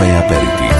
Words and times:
Café 0.00 0.12
Aperitif. 0.12 0.79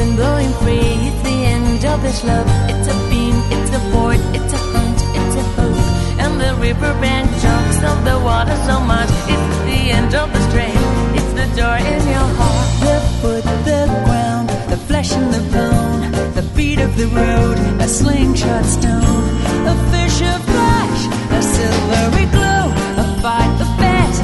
The 0.00 0.06
blowing 0.16 0.52
free, 0.64 0.96
it's 1.08 1.22
the 1.22 1.38
end 1.54 1.84
of 1.84 2.00
this 2.00 2.24
love. 2.24 2.46
It's 2.72 2.88
a 2.88 2.96
beam, 3.10 3.36
it's 3.52 3.70
a 3.76 3.82
void, 3.92 4.20
it's 4.34 4.52
a 4.54 4.62
hunt, 4.72 4.98
it's 5.18 5.36
a 5.36 5.44
hope. 5.60 5.76
And 6.24 6.40
the 6.40 6.54
riverbank 6.54 7.28
chokes 7.44 7.80
of 7.84 8.02
the 8.08 8.18
water 8.18 8.56
so 8.64 8.80
much, 8.80 9.10
it's 9.28 9.58
the 9.68 9.80
end 9.98 10.14
of 10.14 10.32
the 10.32 10.40
strain, 10.48 10.80
it's 11.18 11.32
the 11.40 11.48
joy 11.52 11.78
in 11.84 12.02
your 12.16 12.28
heart. 12.40 12.68
The 12.80 12.98
foot, 13.20 13.44
the 13.68 13.82
ground, 14.06 14.48
the 14.72 14.78
flesh 14.88 15.12
and 15.12 15.34
the 15.34 15.44
bone, 15.52 16.00
the 16.32 16.48
beat 16.56 16.78
of 16.80 16.96
the 16.96 17.08
road, 17.08 17.58
a 17.78 17.86
slingshot 17.86 18.64
stone, 18.64 19.28
a 19.68 19.76
fish, 19.92 20.22
a 20.22 20.34
flash, 20.48 21.00
a 21.38 21.42
silvery 21.42 22.24
glow, 22.36 22.72
a 22.96 23.06
fight, 23.20 23.52
a 23.60 23.68
bet, 23.76 24.14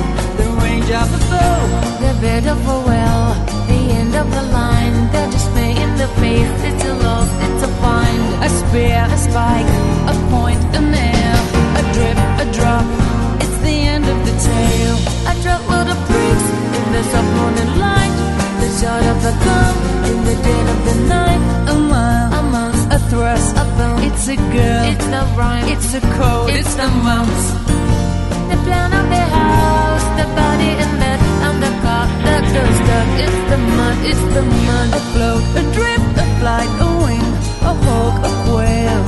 the 0.41 0.49
range 0.65 0.91
of 0.91 1.09
a 1.13 1.23
bow. 1.31 1.59
The 2.01 2.13
bed 2.23 2.47
of 2.47 2.67
a 2.67 2.79
well, 2.89 3.35
the 3.69 3.81
end 4.01 4.15
of 4.15 4.27
the 4.31 4.43
line, 4.43 4.75
the 4.75 4.76
face, 6.27 6.61
it's 6.71 6.85
a 6.85 6.95
loss, 7.05 7.31
it's 7.47 7.63
a 7.69 7.71
find. 7.83 8.23
A 8.47 8.49
spear, 8.61 9.03
a 9.17 9.19
spike, 9.27 9.71
a 10.13 10.15
point, 10.33 10.61
a 10.79 10.81
nail, 10.97 11.39
a 11.81 11.83
drip, 11.95 12.19
a 12.43 12.47
drop. 12.57 12.87
It's 13.43 13.59
the 13.67 13.77
end 13.95 14.05
of 14.15 14.19
the 14.29 14.35
tale. 14.51 14.99
A 15.31 15.35
truckload 15.43 15.89
of 15.95 15.99
bricks 16.11 16.47
in 16.79 16.87
the 16.95 17.03
soft 17.13 17.31
morning 17.39 17.73
light, 17.85 18.15
the 18.63 18.69
shot 18.79 19.05
of 19.13 19.19
a 19.33 19.35
gun 19.47 19.75
in 20.11 20.19
the 20.29 20.37
dead 20.47 20.67
of 20.75 20.81
the 20.89 20.97
night. 21.17 21.43
A 21.73 21.75
mile, 21.93 22.29
A 22.41 22.43
month, 22.57 22.81
a 22.97 22.99
thrust, 23.11 23.51
a 23.63 23.65
bone, 23.79 24.03
It's 24.09 24.27
a 24.35 24.37
girl, 24.55 24.83
it's 24.93 25.07
the 25.15 25.23
rhyme, 25.39 25.67
it's 25.75 25.91
a 26.01 26.03
code, 26.19 26.51
it's 26.59 26.75
the 26.81 26.89
months. 27.09 27.45
the 28.51 28.59
plan 28.67 28.91
of 29.01 29.07
the 29.15 29.25
house, 29.39 30.07
the 30.21 30.27
body 30.41 30.71
in 30.85 30.91
bed, 31.03 31.21
and 31.47 31.57
the 31.67 31.73
car 31.85 32.05
that 32.27 32.45
goes 32.57 32.77
stuck. 32.83 33.09
It's 33.25 33.41
the 33.51 33.59
mud, 33.79 33.97
it's 34.11 34.25
the 34.37 34.45
mud. 34.67 34.89
A 34.99 35.01
float, 35.13 35.45
a 35.61 35.63
drip, 35.75 35.96
a 36.47 36.91
wing, 37.03 37.27
a 37.67 37.75
hawk, 37.85 38.23
a 38.23 38.33
quail. 38.47 39.03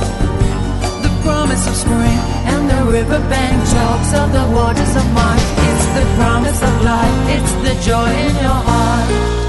The 1.03 1.11
promise 1.23 1.67
of 1.67 1.75
spring 1.75 2.19
And 2.51 2.69
the 2.69 2.91
riverbank 2.91 3.55
talks 3.69 4.13
of 4.13 4.33
the 4.33 4.45
waters 4.53 4.95
of 4.95 5.05
March. 5.13 5.45
It's 5.69 5.85
the 5.97 6.05
promise 6.17 6.61
of 6.61 6.83
life, 6.83 7.17
it's 7.35 7.53
the 7.65 7.75
joy 7.87 8.11
in 8.27 8.35
your 8.43 8.59
heart. 8.69 9.48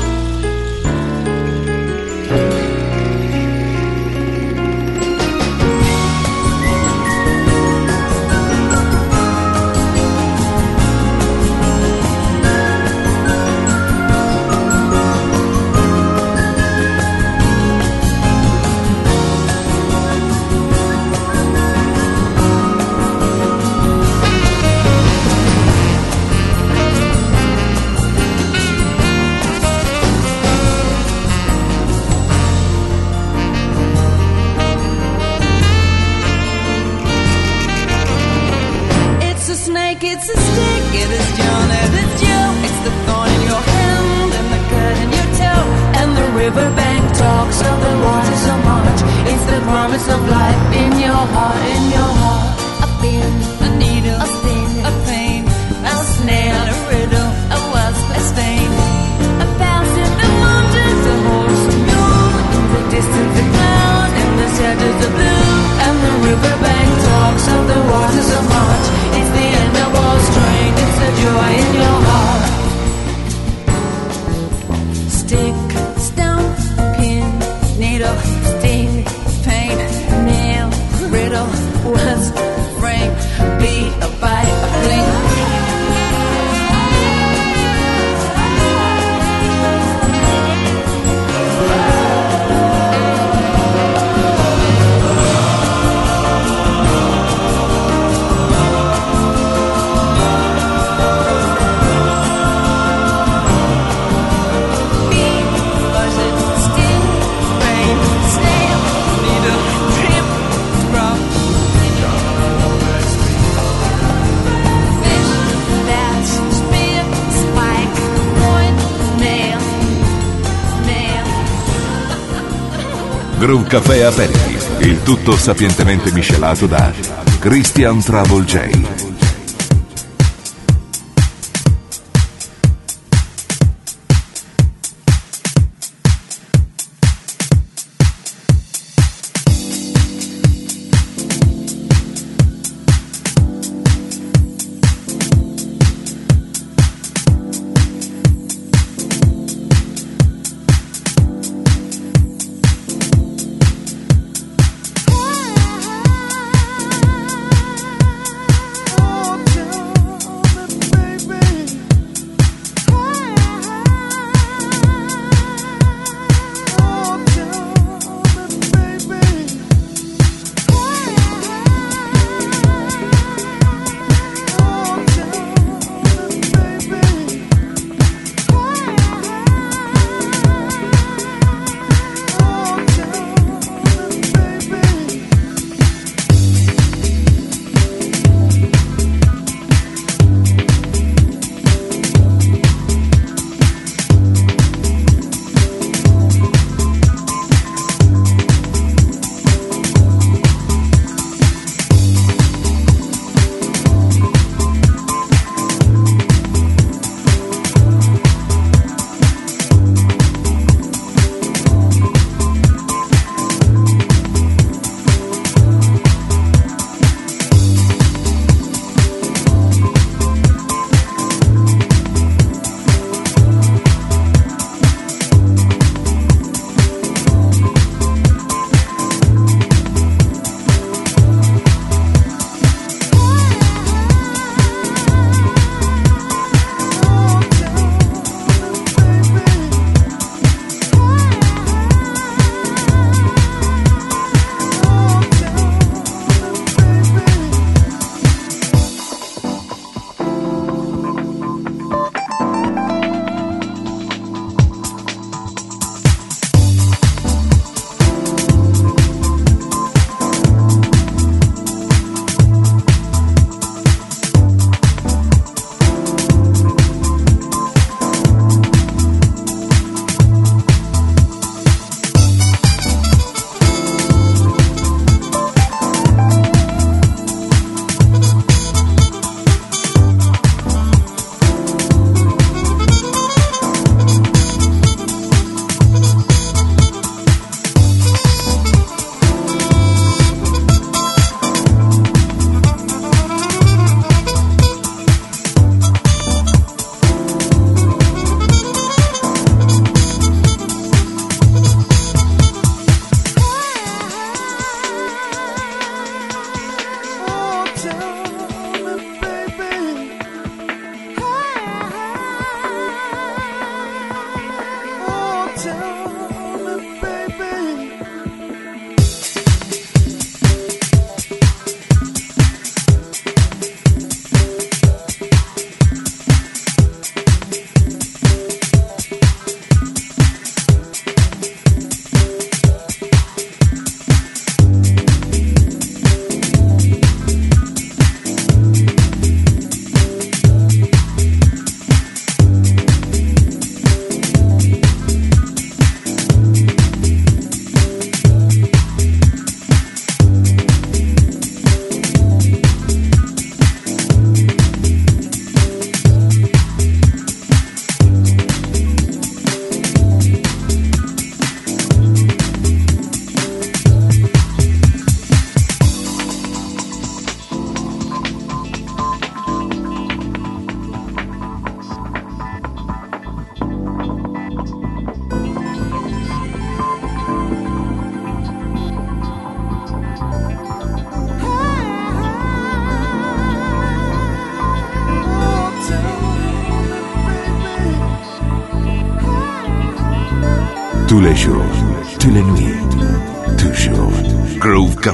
Groove 123.51 123.67
Café 123.67 124.05
Aperitif, 124.05 124.77
il 124.83 125.03
tutto 125.03 125.37
sapientemente 125.37 126.13
miscelato 126.13 126.67
da 126.67 126.93
Christian 127.41 128.01
Travel 128.01 128.45
J. 128.45 129.10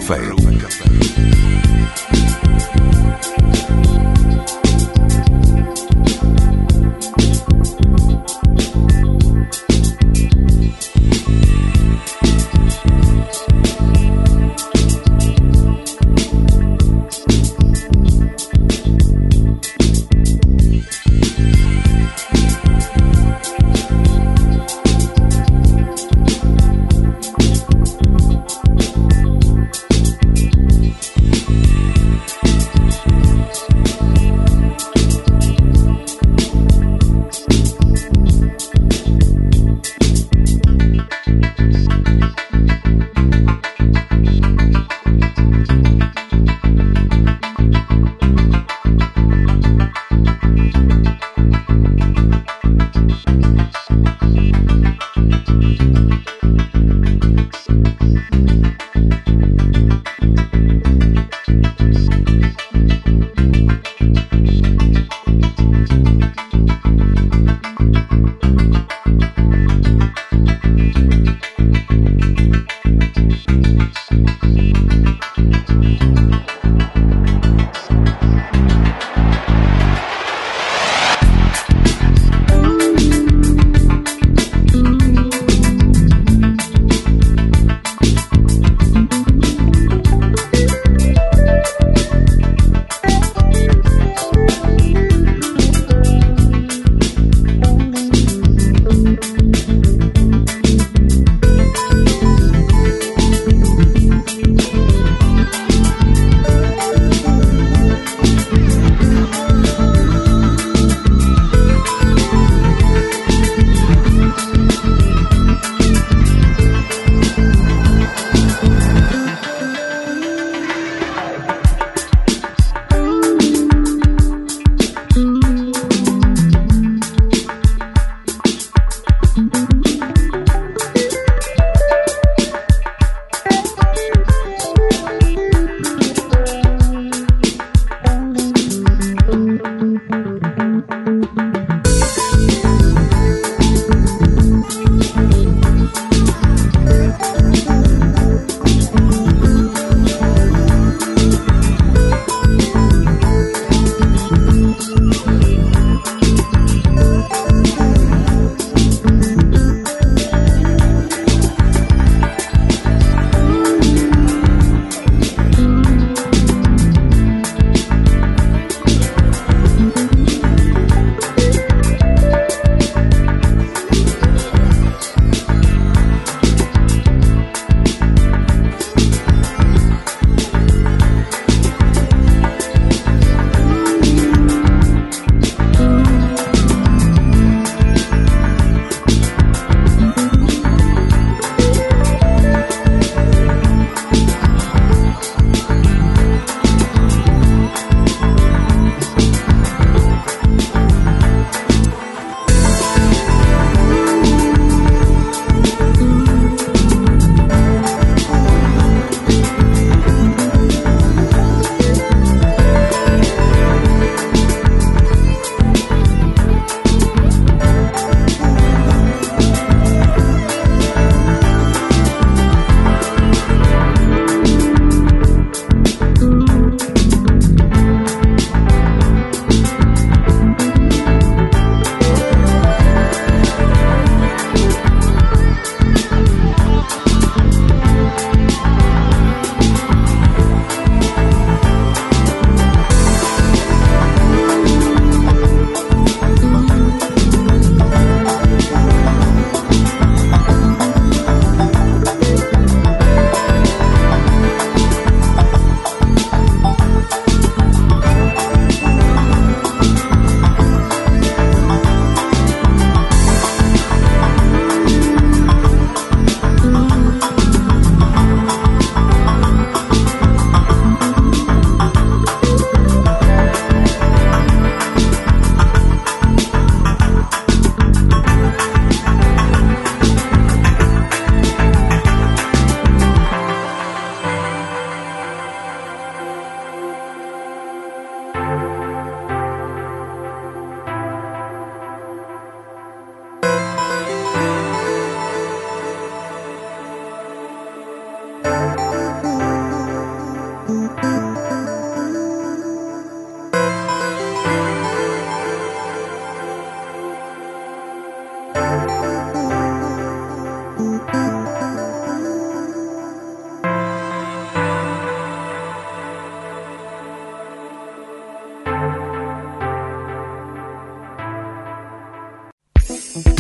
fail. 0.06 0.35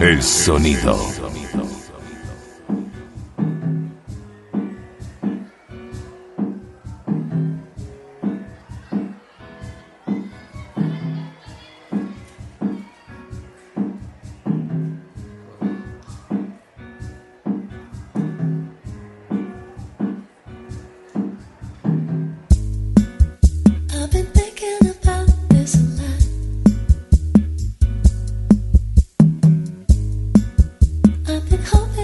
El 0.00 0.20
sonido. 0.20 1.01
the 31.52 31.58
coffee. 31.58 32.01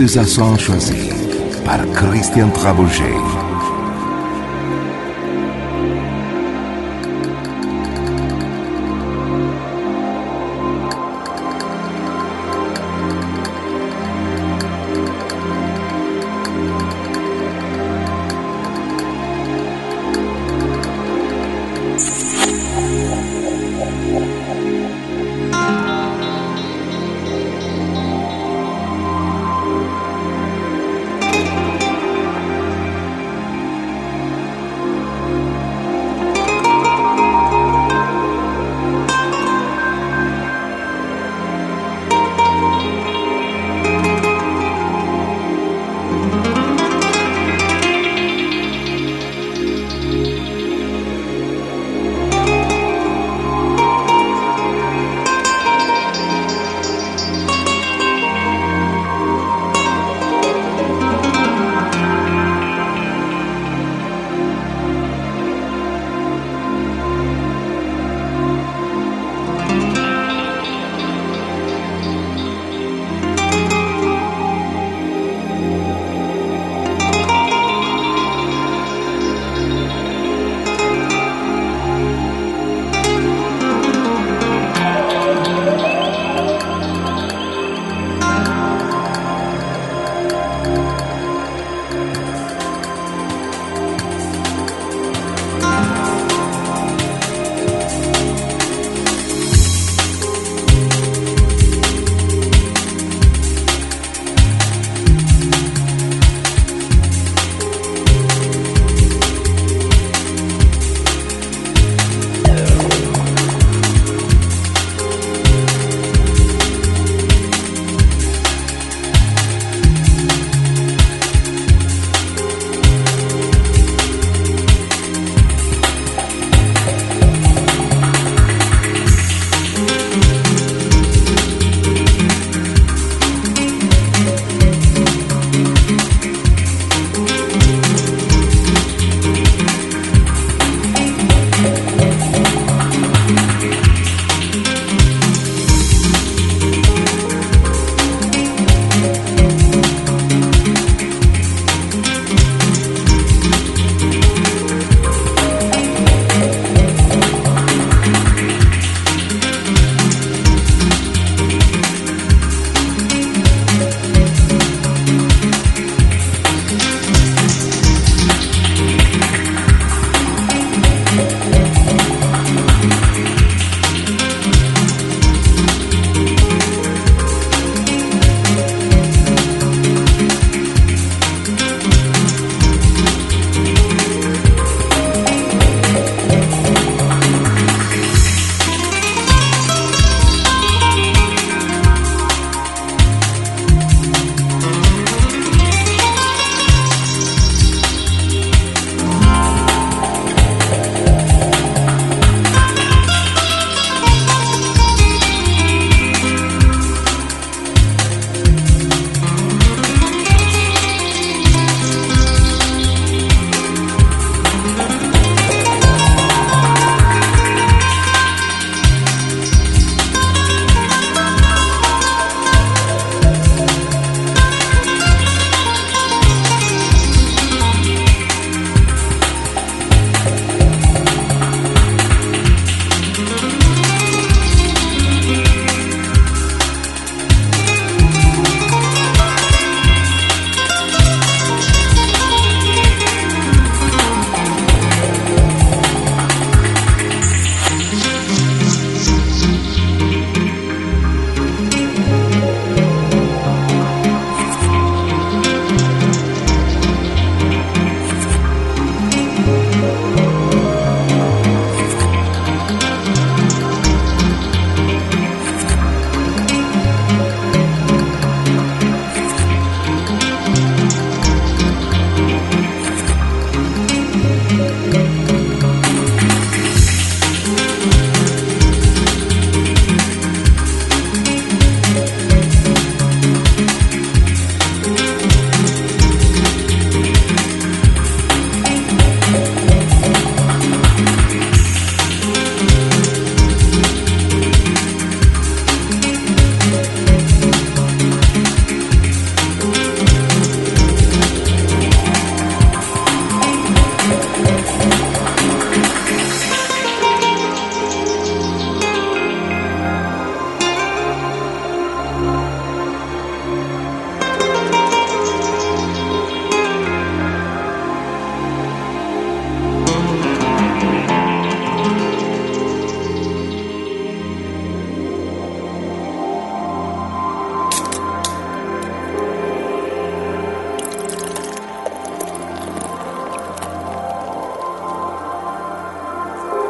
Le 0.00 0.06
César 0.08 0.58
choisi 0.58 1.10
par 1.62 1.78
Christian 1.92 2.48
Trabouget. 2.48 3.29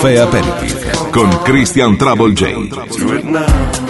Caffè 0.00 0.16
Aperitif 0.16 1.10
con 1.10 1.28
Christian 1.42 1.94
Trouble 1.98 2.32
J. 2.32 3.89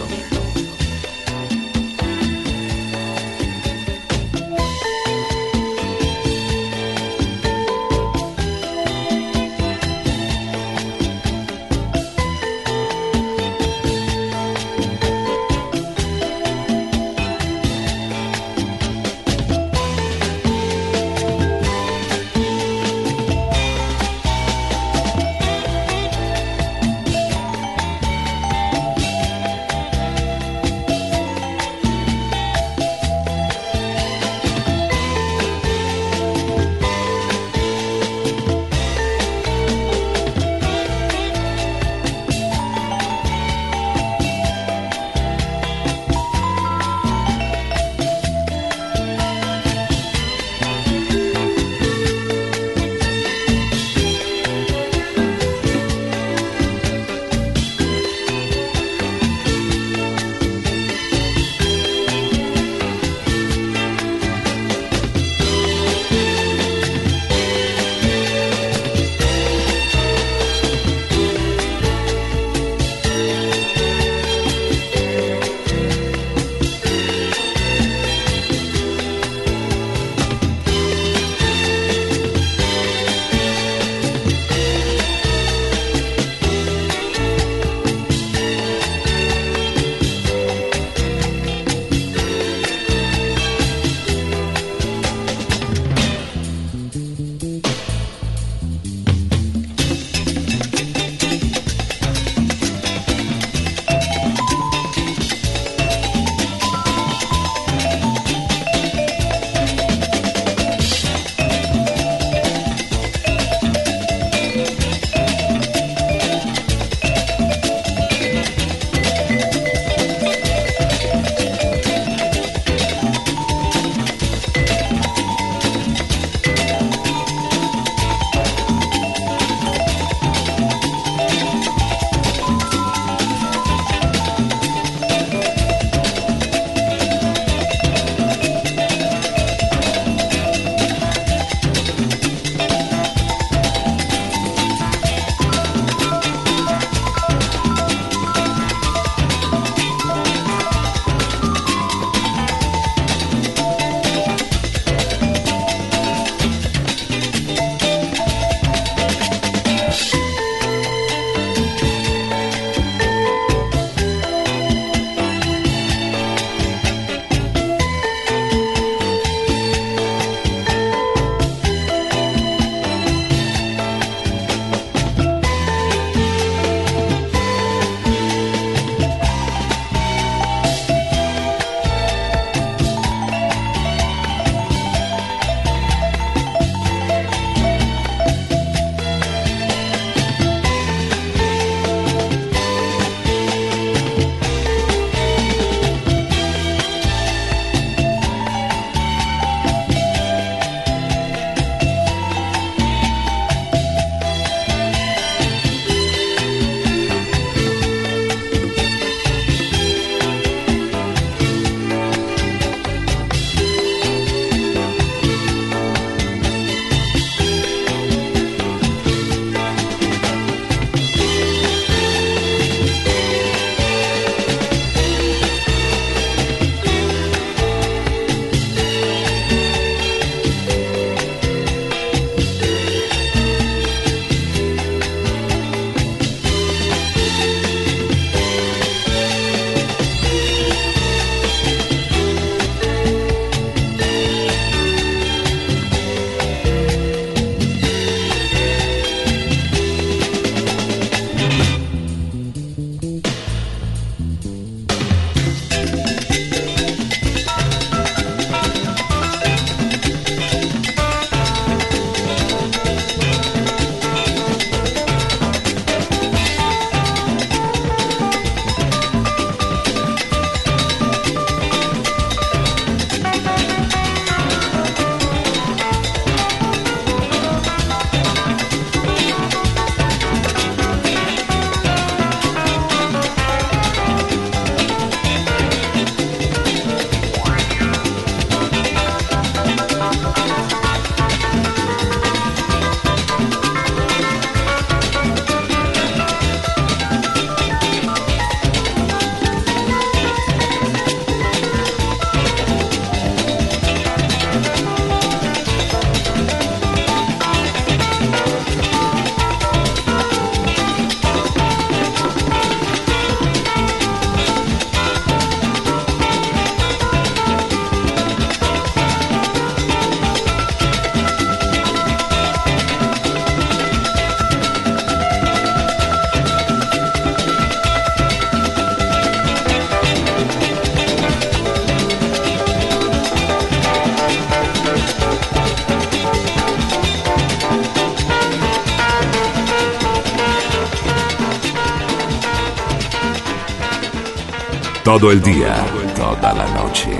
Todo 345.13 345.29
el 345.29 345.41
día, 345.41 345.75
toda 346.15 346.53
la 346.53 346.65
noche. 346.67 347.11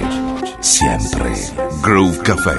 Siempre. 0.61 1.34
Groove 1.84 2.19
Café. 2.19 2.55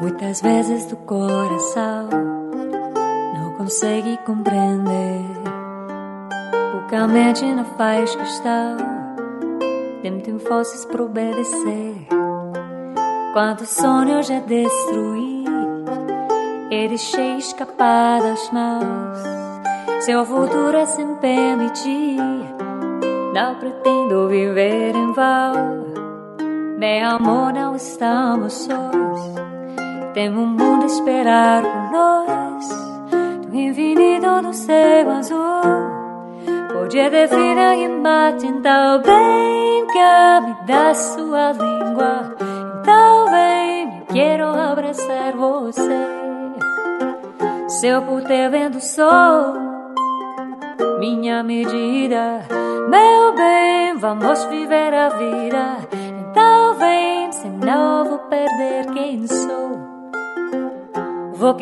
Muitas 0.00 0.40
vezes 0.40 0.86
tu 0.86 0.96
coração 0.98 2.10
não 3.34 3.54
consegue 3.58 4.16
compreender 4.18 5.24
o 6.76 6.86
que 6.86 6.94
a 6.94 7.08
mente 7.08 7.44
não 7.44 7.64
faz 7.76 8.14
questão 8.14 8.61
de 8.61 8.61
forças 10.42 10.84
para 10.84 11.02
obedecer. 11.02 12.06
Quantos 13.32 13.70
sonhos 13.70 14.26
já 14.26 14.40
destruí 14.40 15.44
e 16.70 16.88
deixei 16.88 17.36
escapar 17.36 18.22
das 18.22 18.50
mãos. 18.50 19.18
Seu 20.00 20.24
futuro 20.24 20.76
é 20.76 20.86
sem 20.86 21.14
permitir. 21.16 22.18
Não 23.34 23.54
pretendo 23.54 24.28
viver 24.28 24.94
em 24.94 25.12
vão. 25.12 25.86
Meu 26.78 27.08
amor, 27.08 27.52
não 27.52 27.76
estamos 27.76 28.52
sós. 28.52 29.32
Temos 30.14 30.42
um 30.42 30.46
mundo 30.46 30.82
a 30.82 30.86
esperar 30.86 31.62
por 31.62 31.81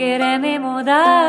queremos 0.01 0.83
dar. 0.83 1.20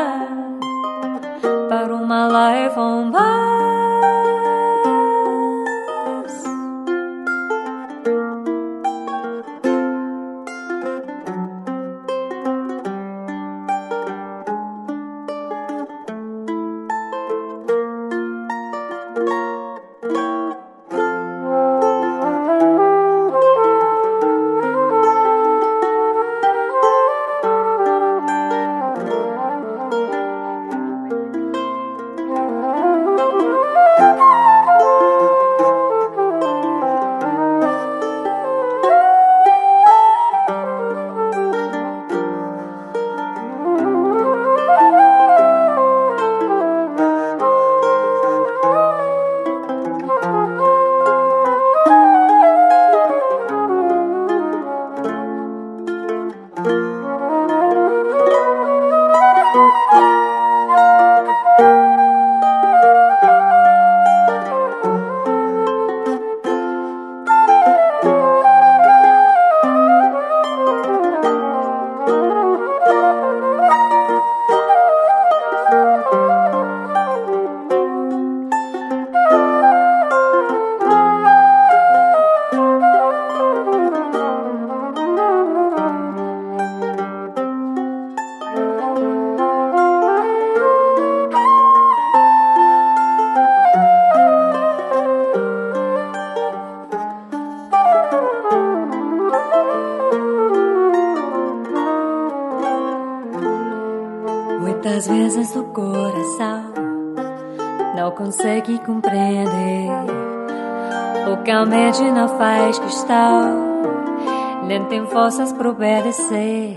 Forças 115.12 115.52
para 115.52 115.68
obedecer. 115.68 116.76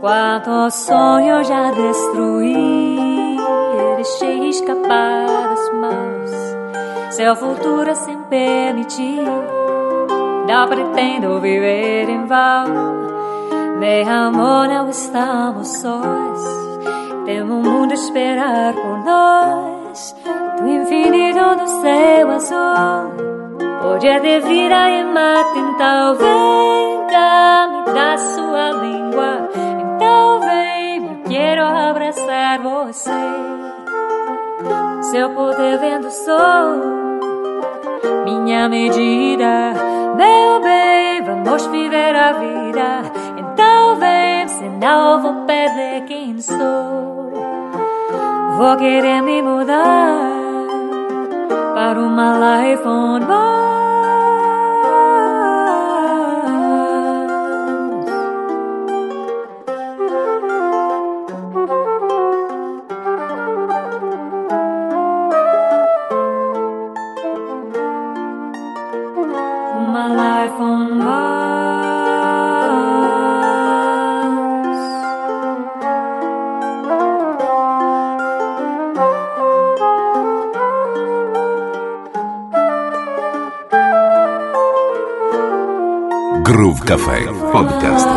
Quantos 0.00 0.74
sonhos 0.74 1.48
já 1.48 1.70
destruí, 1.72 3.36
deixei 3.96 4.50
escapar 4.50 5.26
das 5.26 5.72
mãos. 5.72 6.30
Seu 7.10 7.34
futuro 7.34 7.94
sem 7.94 8.16
permitir, 8.24 9.24
não 10.46 10.68
pretendo 10.68 11.40
viver 11.40 12.08
em 12.08 12.26
vão. 12.26 13.06
Meu 13.78 14.08
amor, 14.08 14.68
não 14.68 14.88
estamos 14.88 15.68
sós. 15.80 16.66
Temos 17.24 17.56
um 17.56 17.62
mundo 17.62 17.92
a 17.92 17.94
esperar 17.94 18.74
por 18.74 19.04
nós. 19.04 20.14
Do 20.60 20.68
infinito 20.68 21.56
do 21.56 21.66
céu 21.80 22.30
azul. 22.30 23.26
Hoje 23.84 24.20
de 24.20 24.40
vida 24.40 24.90
e 24.90 25.04
mate, 25.04 25.58
então 25.58 26.16
Se 35.10 35.18
eu 35.18 35.30
puder 35.30 35.78
vendo 35.78 36.08
o 36.08 36.10
sol, 36.10 36.76
minha 38.24 38.68
medida, 38.68 39.72
meu 40.16 40.60
bem, 40.60 41.22
vamos 41.22 41.64
viver 41.66 42.16
a 42.16 42.32
vida. 42.32 43.02
Então 43.38 43.94
vem, 44.00 44.48
senão 44.48 45.22
vou 45.22 45.46
perder 45.46 46.02
quem 46.06 46.40
sou. 46.40 47.32
Vou 48.58 48.76
querer 48.78 49.22
me 49.22 49.42
mudar 49.42 50.25
Podcast 87.56 88.08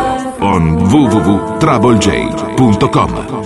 on 0.42 0.76
www.troublej.com 0.90 3.39